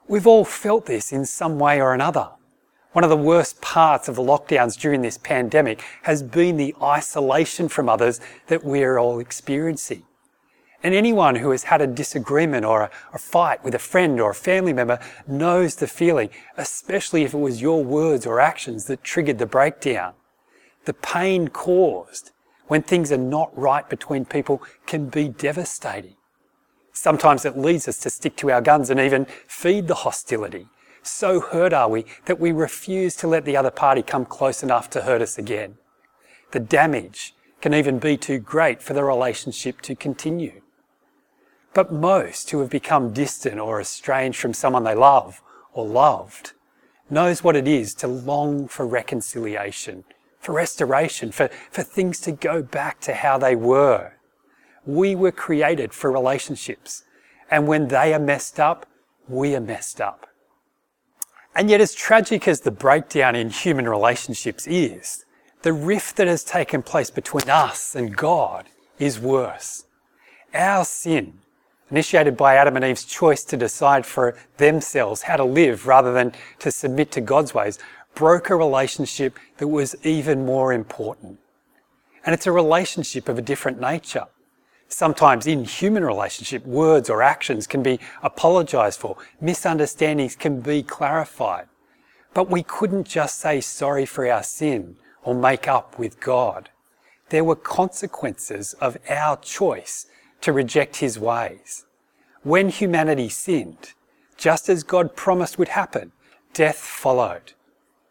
We've 0.06 0.26
all 0.26 0.44
felt 0.44 0.84
this 0.84 1.12
in 1.12 1.24
some 1.24 1.58
way 1.58 1.80
or 1.80 1.94
another. 1.94 2.28
One 2.92 3.04
of 3.04 3.08
the 3.08 3.16
worst 3.16 3.62
parts 3.62 4.06
of 4.06 4.16
the 4.16 4.22
lockdowns 4.22 4.78
during 4.78 5.00
this 5.00 5.16
pandemic 5.16 5.80
has 6.02 6.22
been 6.22 6.58
the 6.58 6.74
isolation 6.82 7.70
from 7.70 7.88
others 7.88 8.20
that 8.48 8.62
we're 8.62 8.98
all 8.98 9.18
experiencing. 9.18 10.02
And 10.82 10.94
anyone 10.94 11.36
who 11.36 11.50
has 11.50 11.64
had 11.64 11.80
a 11.80 11.86
disagreement 11.86 12.64
or 12.64 12.82
a, 12.82 12.90
a, 13.14 13.18
fight 13.18 13.62
with 13.62 13.74
a 13.74 13.78
friend 13.78 14.20
or 14.20 14.30
a 14.30 14.34
family 14.34 14.72
member 14.72 14.98
knows 15.28 15.76
the 15.76 15.86
feeling, 15.86 16.30
especially 16.56 17.22
if 17.22 17.34
it 17.34 17.38
was 17.38 17.62
your 17.62 17.84
words 17.84 18.26
or 18.26 18.40
actions 18.40 18.86
that 18.86 19.04
triggered 19.04 19.38
the 19.38 19.46
breakdown. 19.46 20.14
The 20.84 20.94
pain 20.94 21.48
caused 21.48 22.32
when 22.66 22.82
things 22.82 23.12
are 23.12 23.18
not 23.18 23.56
right 23.56 23.88
between 23.88 24.24
people 24.24 24.62
can 24.86 25.08
be 25.08 25.28
devastating. 25.28 26.16
Sometimes 26.92 27.44
it 27.44 27.56
leads 27.56 27.86
us 27.86 27.98
to 27.98 28.10
stick 28.10 28.36
to 28.36 28.50
our 28.50 28.60
guns 28.60 28.90
and 28.90 28.98
even 28.98 29.26
feed 29.46 29.86
the 29.86 29.94
hostility. 29.94 30.66
So 31.02 31.40
hurt 31.40 31.72
are 31.72 31.88
we 31.88 32.06
that 32.24 32.40
we 32.40 32.50
refuse 32.50 33.14
to 33.16 33.28
let 33.28 33.44
the 33.44 33.56
other 33.56 33.70
party 33.70 34.02
come 34.02 34.24
close 34.24 34.62
enough 34.62 34.90
to 34.90 35.02
hurt 35.02 35.22
us 35.22 35.38
again. 35.38 35.76
The 36.52 36.60
damage 36.60 37.34
can 37.60 37.72
even 37.74 37.98
be 37.98 38.16
too 38.16 38.38
great 38.38 38.82
for 38.82 38.94
the 38.94 39.04
relationship 39.04 39.80
to 39.82 39.94
continue. 39.94 40.61
But 41.74 41.92
most 41.92 42.50
who 42.50 42.60
have 42.60 42.70
become 42.70 43.12
distant 43.12 43.58
or 43.58 43.80
estranged 43.80 44.38
from 44.38 44.54
someone 44.54 44.84
they 44.84 44.94
love 44.94 45.42
or 45.72 45.86
loved 45.86 46.52
knows 47.08 47.42
what 47.42 47.56
it 47.56 47.66
is 47.66 47.94
to 47.94 48.06
long 48.06 48.68
for 48.68 48.86
reconciliation, 48.86 50.04
for 50.38 50.52
restoration, 50.52 51.32
for, 51.32 51.48
for 51.70 51.82
things 51.82 52.20
to 52.20 52.32
go 52.32 52.62
back 52.62 53.00
to 53.00 53.14
how 53.14 53.38
they 53.38 53.56
were. 53.56 54.12
We 54.84 55.14
were 55.14 55.32
created 55.32 55.92
for 55.92 56.10
relationships. 56.10 57.04
And 57.50 57.66
when 57.66 57.88
they 57.88 58.12
are 58.14 58.18
messed 58.18 58.58
up, 58.58 58.86
we 59.28 59.54
are 59.54 59.60
messed 59.60 60.00
up. 60.00 60.26
And 61.54 61.68
yet, 61.68 61.82
as 61.82 61.94
tragic 61.94 62.48
as 62.48 62.62
the 62.62 62.70
breakdown 62.70 63.36
in 63.36 63.50
human 63.50 63.86
relationships 63.86 64.66
is, 64.66 65.26
the 65.62 65.72
rift 65.72 66.16
that 66.16 66.26
has 66.26 66.44
taken 66.44 66.82
place 66.82 67.10
between 67.10 67.48
us 67.48 67.94
and 67.94 68.16
God 68.16 68.68
is 68.98 69.20
worse. 69.20 69.84
Our 70.54 70.84
sin 70.84 71.41
initiated 71.90 72.36
by 72.36 72.56
Adam 72.56 72.76
and 72.76 72.84
Eve's 72.84 73.04
choice 73.04 73.44
to 73.44 73.56
decide 73.56 74.06
for 74.06 74.36
themselves 74.56 75.22
how 75.22 75.36
to 75.36 75.44
live 75.44 75.86
rather 75.86 76.12
than 76.12 76.32
to 76.58 76.70
submit 76.70 77.10
to 77.12 77.20
God's 77.20 77.54
ways, 77.54 77.78
broke 78.14 78.50
a 78.50 78.56
relationship 78.56 79.38
that 79.58 79.68
was 79.68 79.94
even 80.04 80.44
more 80.44 80.72
important. 80.72 81.38
And 82.24 82.34
it's 82.34 82.46
a 82.46 82.52
relationship 82.52 83.28
of 83.28 83.38
a 83.38 83.42
different 83.42 83.80
nature. 83.80 84.26
Sometimes 84.88 85.46
in 85.46 85.64
human 85.64 86.04
relationship, 86.04 86.66
words 86.66 87.08
or 87.08 87.22
actions 87.22 87.66
can 87.66 87.82
be 87.82 87.98
apologized 88.22 89.00
for. 89.00 89.16
Misunderstandings 89.40 90.36
can 90.36 90.60
be 90.60 90.82
clarified. 90.82 91.66
But 92.34 92.50
we 92.50 92.62
couldn't 92.62 93.08
just 93.08 93.38
say 93.38 93.60
sorry 93.60 94.06
for 94.06 94.30
our 94.30 94.42
sin 94.42 94.96
or 95.22 95.34
make 95.34 95.66
up 95.66 95.98
with 95.98 96.20
God. 96.20 96.68
There 97.30 97.44
were 97.44 97.56
consequences 97.56 98.74
of 98.74 98.98
our 99.08 99.38
choice 99.38 100.06
to 100.42 100.52
reject 100.52 100.96
his 100.96 101.18
ways. 101.18 101.86
When 102.42 102.68
humanity 102.68 103.28
sinned, 103.28 103.94
just 104.36 104.68
as 104.68 104.82
God 104.82 105.16
promised 105.16 105.58
would 105.58 105.68
happen, 105.68 106.12
death 106.52 106.78
followed. 106.78 107.52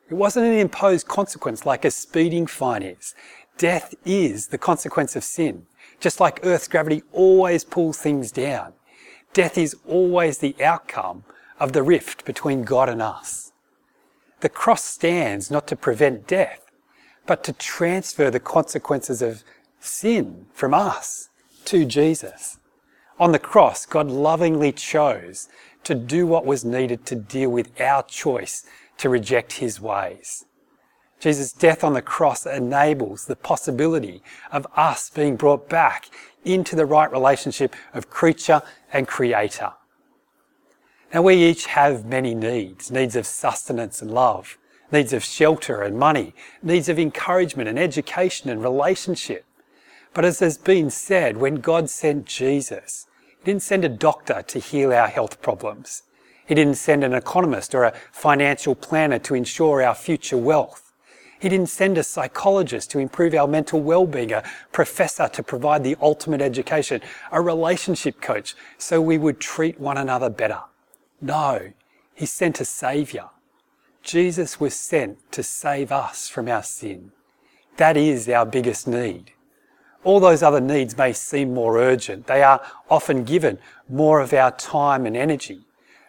It 0.10 0.16
wasn't 0.16 0.48
an 0.48 0.54
imposed 0.54 1.08
consequence 1.08 1.66
like 1.66 1.86
a 1.86 1.92
speeding 1.92 2.48
fine 2.48 2.84
is. 2.84 3.14
death 3.58 3.94
is 4.06 4.48
the 4.48 4.58
consequence 4.58 5.16
of 5.16 5.24
sin. 5.24 5.68
Just 6.00 6.20
like 6.20 6.40
Earth's 6.44 6.68
gravity 6.68 7.04
always 7.12 7.64
pulls 7.64 8.00
things 8.00 8.32
down, 8.32 8.74
death 9.34 9.58
is 9.58 9.76
always 9.86 10.40
the 10.40 10.56
outcome 10.64 11.24
of 11.60 11.74
the 11.74 11.84
rift 11.84 12.26
between 12.26 12.64
God 12.64 12.90
and 12.90 13.02
us. 13.02 13.52
The 14.40 14.50
cross 14.50 14.84
stands 14.84 15.52
not 15.52 15.68
to 15.68 15.76
prevent 15.76 16.28
death, 16.28 16.66
but 17.28 17.44
to 17.44 17.54
transfer 17.54 18.32
the 18.32 18.40
consequences 18.40 19.22
of 19.22 19.44
sin 19.80 20.48
from 20.54 20.74
us 20.74 21.30
to 21.66 21.86
Jesus. 21.86 22.58
On 23.20 23.32
the 23.32 23.40
cross, 23.40 23.86
God 23.86 24.08
lovingly 24.08 24.72
chose 24.72 25.48
to 25.84 25.96
do 25.96 26.26
what 26.26 26.46
was 26.46 26.66
needed 26.66 27.06
to 27.08 27.16
deal 27.16 27.50
with 27.50 27.80
our 27.80 28.04
choice 28.04 28.66
to 28.98 29.10
reject 29.10 29.54
his 29.54 29.80
ways. 29.80 30.46
Jesus' 31.20 31.54
death 31.54 31.84
on 31.84 31.94
the 31.94 32.02
cross 32.02 32.46
enables 32.48 33.26
the 33.26 33.36
possibility 33.36 34.24
of 34.52 34.66
us 34.76 35.10
being 35.10 35.36
brought 35.36 35.70
back 35.70 36.10
into 36.44 36.76
the 36.76 36.86
right 36.86 37.12
relationship 37.12 37.76
of 37.94 38.10
creature 38.10 38.64
and 38.92 39.08
creator. 39.08 39.74
Now 41.14 41.22
we 41.22 41.36
each 41.36 41.68
have 41.68 42.06
many 42.06 42.34
needs, 42.34 42.90
needs 42.90 43.16
of 43.16 43.28
sustenance 43.28 44.02
and 44.02 44.10
love, 44.12 44.58
needs 44.92 45.14
of 45.14 45.24
shelter 45.24 45.82
and 45.82 46.00
money, 46.00 46.34
needs 46.64 46.90
of 46.90 46.98
encouragement 46.98 47.70
and 47.70 47.78
education 47.78 48.50
and 48.50 48.64
relationship. 48.64 49.46
But 50.14 50.26
as 50.26 50.40
has 50.40 50.58
been 50.58 50.90
said, 50.90 51.38
when 51.38 51.56
God 51.56 51.90
sent 51.90 52.26
Jesus, 52.26 53.08
He 53.40 53.46
didn't 53.46 53.64
send 53.64 53.86
a 53.86 53.90
doctor 53.90 54.42
to 54.42 54.60
heal 54.60 54.92
our 54.94 55.08
health 55.08 55.42
problems. 55.42 56.04
He 56.46 56.56
didn't 56.56 56.76
send 56.76 57.04
an 57.04 57.14
economist 57.14 57.74
or 57.74 57.86
a 57.86 57.94
financial 58.12 58.76
planner 58.76 59.20
to 59.20 59.36
ensure 59.36 59.82
our 59.82 59.96
future 59.96 60.38
wealth. 60.38 60.92
He 61.40 61.50
didn't 61.50 61.70
send 61.70 61.98
a 61.98 62.04
psychologist 62.04 62.92
to 62.92 63.00
improve 63.00 63.34
our 63.34 63.48
mental 63.48 63.82
well-being, 63.82 64.32
a 64.32 64.44
professor 64.72 65.28
to 65.30 65.42
provide 65.42 65.84
the 65.84 65.96
ultimate 66.02 66.42
education, 66.42 67.02
a 67.32 67.42
relationship 67.42 68.22
coach 68.22 68.54
so 68.78 69.02
we 69.02 69.18
would 69.18 69.40
treat 69.40 69.80
one 69.80 69.98
another 69.98 70.30
better. 70.30 70.60
No, 71.20 71.72
he 72.14 72.26
sent 72.26 72.60
a 72.60 72.66
savior. 72.66 73.30
Jesus 74.04 74.60
was 74.60 74.76
sent 74.76 75.32
to 75.32 75.42
save 75.42 75.92
us 75.92 76.28
from 76.30 76.48
our 76.48 76.64
sin. 76.64 77.12
That 77.78 77.98
is 77.98 78.28
our 78.30 78.46
biggest 78.46 78.88
need. 78.88 79.32
All 80.04 80.20
those 80.20 80.42
other 80.42 80.62
needs 80.62 80.98
may 80.98 81.14
seem 81.14 81.54
more 81.54 81.78
urgent. 81.78 82.28
They 82.28 82.42
are 82.42 82.62
often 82.90 83.24
given 83.24 83.60
more 83.88 84.20
of 84.20 84.34
our 84.34 84.52
time 84.52 85.06
and 85.06 85.16
energy. 85.16 85.62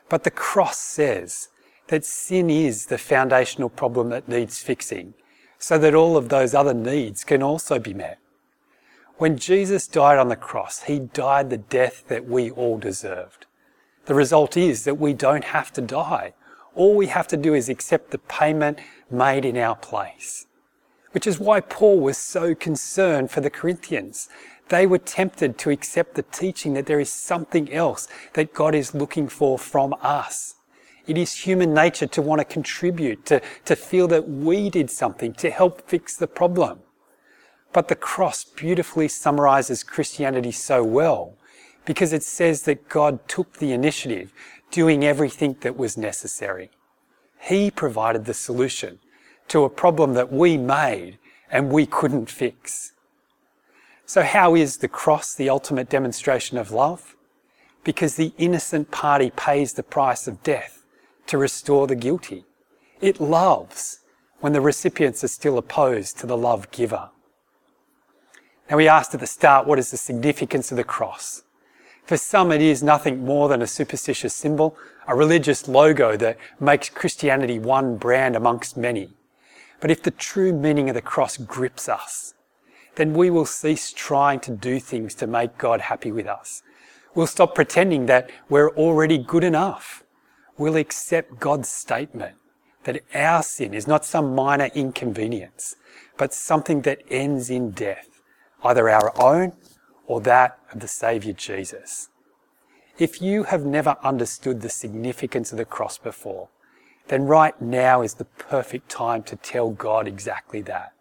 But 0.08 0.25
the 0.25 0.30
cross 0.30 0.78
says 0.78 1.49
that 1.88 2.04
sin 2.04 2.49
is 2.49 2.87
the 2.87 2.99
foundational 2.99 3.68
problem 3.68 4.08
that 4.11 4.28
needs 4.28 4.62
fixing 4.62 5.14
so 5.58 5.78
that 5.78 5.94
all 5.94 6.16
of 6.16 6.28
those 6.28 6.54
other 6.54 6.75
needs 6.75 7.22
can 7.22 7.42
also 7.42 7.78
be 7.78 7.94
met. 7.94 8.18
When 9.18 9.37
Jesus 9.38 9.87
died 9.87 10.18
on 10.18 10.28
the 10.28 10.37
cross, 10.37 10.82
he 10.82 10.99
died 10.99 11.50
the 11.50 11.58
death 11.58 12.04
that 12.08 12.26
we 12.26 12.50
all 12.50 12.78
deserved. 12.78 13.46
The 14.06 14.14
result 14.14 14.56
is 14.56 14.84
that 14.84 14.99
we 14.99 15.12
don't 15.12 15.44
have 15.44 15.72
to 15.75 15.80
die. 15.80 16.34
All 16.75 16.94
we 16.94 17.06
have 17.06 17.28
to 17.28 17.37
do 17.37 17.54
is 17.54 17.68
accept 17.68 18.11
the 18.11 18.18
payment 18.18 18.80
made 19.11 19.44
in 19.44 19.56
our 19.56 19.76
place. 19.76 20.46
Which 21.12 21.26
is 21.26 21.38
why 21.38 21.61
Paul 21.61 22.00
was 22.00 22.19
so 22.19 22.54
concerned 22.54 23.31
for 23.31 23.40
the 23.40 23.50
Corinthians. 23.50 24.28
They 24.69 24.87
were 24.87 24.99
tempted 24.99 25.59
to 25.59 25.71
accept 25.71 26.14
the 26.14 26.23
teaching 26.23 26.75
that 26.75 26.87
there 26.87 27.00
is 27.00 27.11
something 27.11 27.73
else 27.73 28.09
that 28.33 28.54
God 28.54 28.75
is 28.75 28.95
looking 28.95 29.28
for 29.28 29.59
from 29.59 29.95
us. 30.00 30.54
It 31.07 31.19
is 31.19 31.35
human 31.35 31.75
nature 31.75 32.07
to 32.07 32.23
want 32.23 32.40
to 32.40 32.45
contribute, 32.45 33.26
to, 33.26 33.42
to 33.64 33.76
feel 33.76 34.09
that 34.09 34.28
we 34.28 34.71
did 34.71 34.90
something 34.90 35.35
to 35.35 35.50
help 35.50 35.88
fix 35.88 36.16
the 36.16 36.28
problem. 36.28 36.81
But 37.73 37.88
the 37.88 37.97
cross 37.97 38.45
beautifully 38.45 39.09
summarizes 39.09 39.83
Christianity 39.83 40.52
so 40.52 40.85
well 40.85 41.37
because 41.85 42.12
it 42.12 42.23
says 42.23 42.62
that 42.62 42.88
God 42.88 43.26
took 43.28 43.59
the 43.59 43.73
initiative, 43.73 44.33
doing 44.71 45.04
everything 45.04 45.57
that 45.61 45.76
was 45.76 45.97
necessary. 45.97 46.71
He 47.41 47.71
provided 47.71 48.25
the 48.25 48.34
solution 48.34 49.00
to 49.52 49.65
a 49.65 49.69
problem 49.69 50.15
that 50.15 50.32
we 50.32 50.56
made 50.56 51.19
and 51.50 51.71
we 51.71 51.84
couldn't 51.84 52.30
fix. 52.30 52.93
So 54.06 54.23
how 54.23 54.54
is 54.54 54.78
the 54.78 54.88
cross 54.88 55.34
the 55.34 55.50
ultimate 55.50 55.91
demonstration 55.91 56.56
of 56.56 56.71
love? 56.71 57.15
Because 57.84 58.17
the 58.17 58.32
innocent 58.38 58.91
party 58.91 59.30
pays 59.36 59.75
the 59.75 59.82
price 59.82 60.26
of 60.26 60.43
death 60.43 60.86
to 61.26 61.36
restore 61.36 61.86
the 61.86 61.95
guilty. 61.95 62.47
It 63.02 63.21
loves 63.21 63.99
when 64.41 64.54
the 64.54 64.62
recipients 64.62 65.23
are 65.23 65.28
still 65.28 65.58
opposed 65.58 66.19
to 66.21 66.26
the 66.26 66.36
love 66.36 66.71
giver. 66.71 67.10
Now, 68.71 68.78
we 68.78 68.88
asked 68.88 69.12
at 69.12 69.21
the 69.21 69.26
start, 69.26 69.67
what 69.67 69.78
is 69.78 69.91
the 69.91 69.99
significance 69.99 70.71
of 70.71 70.78
the 70.78 70.84
cross? 70.84 71.43
For 72.06 72.17
some, 72.17 72.52
it 72.52 72.62
is 72.62 72.82
nothing 72.82 73.23
more 73.23 73.50
than 73.50 73.60
a 73.60 73.67
superstitious 73.67 74.32
symbol, 74.32 74.78
a 75.06 75.15
religious 75.15 75.69
logo 75.69 76.17
that 76.17 76.38
makes 76.58 76.88
Christianity 76.88 77.58
one 77.58 77.99
brand 77.99 78.34
amongst 78.34 78.78
many. 78.78 79.10
But 79.82 79.90
if 79.90 80.02
the 80.02 80.10
true 80.10 80.54
meaning 80.54 80.88
of 80.88 80.95
the 80.95 81.02
cross 81.02 81.36
grips 81.36 81.86
us, 81.90 82.32
then 82.95 83.12
we 83.12 83.28
will 83.28 83.45
cease 83.45 83.92
trying 83.92 84.40
to 84.40 84.50
do 84.50 84.80
things 84.80 85.14
to 85.16 85.26
make 85.26 85.58
God 85.58 85.82
happy 85.82 86.10
with 86.10 86.26
us. 86.26 86.62
We'll 87.14 87.26
stop 87.26 87.54
pretending 87.54 88.06
that 88.06 88.30
we're 88.49 88.71
already 88.71 89.18
good 89.18 89.45
enough 89.45 90.02
We'll 90.58 90.76
accept 90.76 91.40
God's 91.40 91.68
statement 91.68 92.36
that 92.84 93.02
our 93.14 93.42
sin 93.42 93.75
is 93.75 93.86
not 93.86 94.04
some 94.04 94.34
minor 94.34 94.71
inconvenience, 94.75 95.76
but 96.16 96.34
something 96.34 96.82
that 96.82 97.00
ends 97.10 97.49
in 97.49 97.71
death, 97.71 98.21
either 98.62 98.90
our 98.90 99.12
own 99.21 99.54
or 100.06 100.21
that 100.21 100.58
of 100.73 100.80
the 100.80 100.88
Saviour 100.88 101.34
Jesus. 101.34 102.10
If 102.99 103.23
you 103.23 103.45
have 103.45 103.64
never 103.64 103.97
understood 104.02 104.60
the 104.60 104.68
significance 104.68 105.52
of 105.52 105.58
the 105.58 105.64
cross 105.64 105.97
before, 105.97 106.49
then 107.08 107.25
right 107.25 107.60
now 107.60 108.02
is 108.02 108.15
the 108.15 108.25
perfect 108.25 108.88
time 108.88 109.23
to 109.25 109.36
tell 109.36 109.71
God 109.71 110.06
exactly 110.06 110.62
that. 110.62 110.93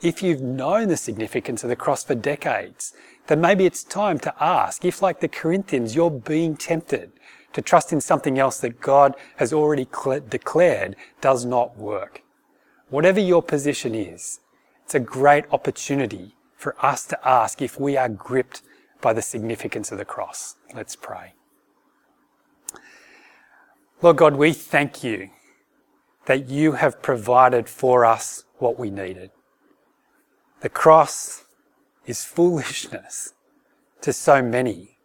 If 0.00 0.22
you've 0.22 0.40
known 0.40 0.88
the 0.88 0.96
significance 0.96 1.62
of 1.62 1.70
the 1.70 1.76
cross 1.76 2.02
for 2.02 2.14
decades, 2.14 2.92
then 3.28 3.40
maybe 3.40 3.66
it's 3.66 3.84
time 3.84 4.18
to 4.20 4.34
ask 4.42 4.84
if, 4.84 5.00
like 5.00 5.20
the 5.20 5.28
Corinthians, 5.28 5.94
you're 5.94 6.10
being 6.10 6.56
tempted 6.56 7.12
to 7.52 7.62
trust 7.62 7.92
in 7.92 8.00
something 8.00 8.38
else 8.38 8.58
that 8.60 8.80
God 8.80 9.14
has 9.36 9.52
already 9.52 9.86
declared 10.28 10.96
does 11.20 11.44
not 11.44 11.76
work. 11.76 12.22
Whatever 12.88 13.20
your 13.20 13.42
position 13.42 13.94
is, 13.94 14.40
it's 14.84 14.94
a 14.94 15.00
great 15.00 15.44
opportunity 15.52 16.34
for 16.56 16.74
us 16.84 17.06
to 17.06 17.28
ask 17.28 17.62
if 17.62 17.78
we 17.78 17.96
are 17.96 18.08
gripped 18.08 18.62
by 19.00 19.12
the 19.12 19.22
significance 19.22 19.92
of 19.92 19.98
the 19.98 20.04
cross. 20.04 20.56
Let's 20.74 20.96
pray. 20.96 21.34
Lord 24.02 24.16
God, 24.16 24.34
we 24.34 24.52
thank 24.52 25.04
you 25.04 25.30
that 26.26 26.48
you 26.48 26.72
have 26.72 27.00
provided 27.02 27.68
for 27.68 28.04
us 28.04 28.42
what 28.58 28.76
we 28.76 28.90
needed. 28.90 29.30
The 30.60 30.68
cross 30.68 31.44
is 32.04 32.24
foolishness 32.24 33.34
to 34.00 34.12
so 34.12 34.42
many. 34.42 34.98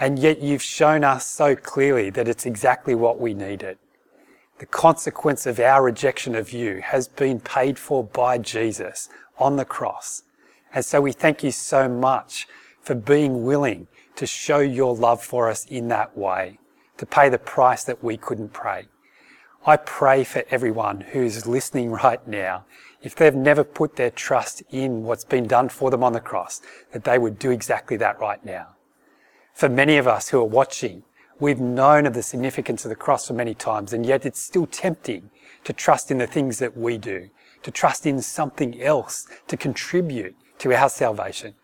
And 0.00 0.18
yet 0.18 0.40
you've 0.40 0.62
shown 0.62 1.04
us 1.04 1.26
so 1.26 1.54
clearly 1.54 2.08
that 2.10 2.26
it's 2.26 2.46
exactly 2.46 2.94
what 2.94 3.20
we 3.20 3.34
needed. 3.34 3.76
The 4.58 4.66
consequence 4.66 5.44
of 5.44 5.60
our 5.60 5.82
rejection 5.82 6.34
of 6.34 6.50
you 6.50 6.80
has 6.80 7.06
been 7.08 7.40
paid 7.40 7.78
for 7.78 8.02
by 8.02 8.38
Jesus 8.38 9.10
on 9.38 9.56
the 9.56 9.66
cross. 9.66 10.22
And 10.72 10.82
so 10.82 11.02
we 11.02 11.12
thank 11.12 11.42
you 11.42 11.50
so 11.50 11.90
much 11.90 12.48
for 12.80 12.94
being 12.94 13.44
willing 13.44 13.86
to 14.16 14.26
show 14.26 14.60
your 14.60 14.94
love 14.94 15.22
for 15.22 15.50
us 15.50 15.66
in 15.66 15.88
that 15.88 16.16
way, 16.16 16.58
to 16.98 17.06
pay 17.06 17.28
the 17.28 17.38
price 17.38 17.84
that 17.84 18.02
we 18.02 18.16
couldn't 18.16 18.52
pay. 18.52 18.86
I 19.66 19.76
pray 19.76 20.24
for 20.24 20.44
everyone 20.50 21.00
who's 21.00 21.46
listening 21.46 21.90
right 21.90 22.26
now, 22.28 22.66
if 23.02 23.14
they've 23.14 23.34
never 23.34 23.64
put 23.64 23.96
their 23.96 24.10
trust 24.10 24.62
in 24.70 25.04
what's 25.04 25.24
been 25.24 25.46
done 25.46 25.70
for 25.70 25.90
them 25.90 26.04
on 26.04 26.12
the 26.12 26.20
cross, 26.20 26.60
that 26.92 27.04
they 27.04 27.18
would 27.18 27.38
do 27.38 27.50
exactly 27.50 27.96
that 27.96 28.20
right 28.20 28.44
now. 28.44 28.68
For 29.54 29.68
many 29.68 29.96
of 29.96 30.06
us 30.06 30.28
who 30.28 30.40
are 30.40 30.44
watching, 30.44 31.04
we've 31.40 31.60
known 31.60 32.06
of 32.06 32.14
the 32.14 32.22
significance 32.22 32.84
of 32.84 32.90
the 32.90 32.96
cross 32.96 33.26
for 33.26 33.32
many 33.32 33.54
times, 33.54 33.92
and 33.92 34.04
yet 34.04 34.26
it's 34.26 34.40
still 34.40 34.66
tempting 34.66 35.30
to 35.64 35.72
trust 35.72 36.10
in 36.10 36.18
the 36.18 36.26
things 36.26 36.58
that 36.58 36.76
we 36.76 36.98
do, 36.98 37.30
to 37.62 37.70
trust 37.70 38.04
in 38.04 38.20
something 38.20 38.82
else 38.82 39.26
to 39.48 39.56
contribute 39.56 40.36
to 40.58 40.74
our 40.74 40.88
salvation. 40.88 41.54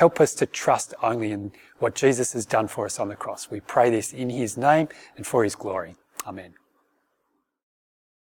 Help 0.00 0.18
us 0.18 0.32
to 0.32 0.46
trust 0.46 0.94
only 1.02 1.30
in 1.30 1.52
what 1.78 1.94
Jesus 1.94 2.32
has 2.32 2.46
done 2.46 2.68
for 2.68 2.86
us 2.86 2.98
on 2.98 3.10
the 3.10 3.16
cross. 3.16 3.50
We 3.50 3.60
pray 3.60 3.90
this 3.90 4.14
in 4.14 4.30
his 4.30 4.56
name 4.56 4.88
and 5.18 5.26
for 5.26 5.44
his 5.44 5.54
glory. 5.54 5.94
Amen. 6.26 6.54